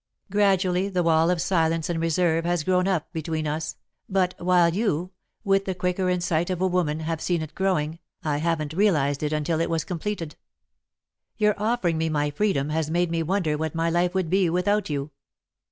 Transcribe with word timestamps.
Gradually 0.31 0.89
the 0.89 1.03
wall 1.03 1.29
of 1.29 1.39
silence 1.39 1.87
and 1.87 2.01
reserve 2.01 2.43
has 2.43 2.63
grown 2.63 2.87
up 2.87 3.13
between 3.13 3.45
us, 3.45 3.75
but 4.09 4.33
while 4.39 4.73
you, 4.73 5.11
with 5.43 5.65
the 5.65 5.75
quicker 5.75 6.09
insight 6.09 6.49
of 6.49 6.59
a 6.59 6.65
woman, 6.65 7.01
have 7.01 7.21
seen 7.21 7.43
it 7.43 7.53
growing, 7.53 7.99
I 8.23 8.37
haven't 8.37 8.73
realised 8.73 9.21
it 9.21 9.31
until 9.31 9.61
it 9.61 9.69
was 9.69 9.83
completed. 9.83 10.37
"Your 11.37 11.53
offering 11.55 11.99
me 11.99 12.09
my 12.09 12.31
freedom 12.31 12.69
has 12.69 12.89
made 12.89 13.11
me 13.11 13.21
wonder 13.21 13.59
what 13.59 13.75
my 13.75 13.91
life 13.91 14.15
would 14.15 14.31
be 14.31 14.49
without 14.49 14.89
you. 14.89 15.11